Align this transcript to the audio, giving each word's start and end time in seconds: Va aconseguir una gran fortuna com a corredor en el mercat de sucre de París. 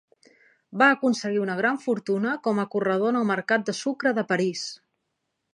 Va 0.81 0.87
aconseguir 0.93 1.41
una 1.41 1.57
gran 1.59 1.77
fortuna 1.83 2.33
com 2.49 2.63
a 2.63 2.67
corredor 2.77 3.13
en 3.15 3.21
el 3.23 3.31
mercat 3.35 3.69
de 3.71 3.79
sucre 3.85 4.19
de 4.21 4.29
París. 4.33 4.69